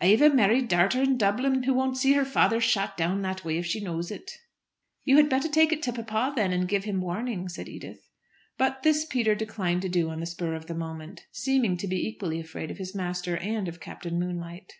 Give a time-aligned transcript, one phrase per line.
[0.00, 3.56] "I've a married darter in Dublin who won't see her father shot down that way
[3.56, 4.32] if she knows it."
[5.04, 8.10] "You had better take it to papa, then, and give him warning," said Edith.
[8.58, 12.04] But this Peter declined to do on the spur of the moment, seeming to be
[12.04, 14.72] equally afraid of his master and of Captain Moonlight.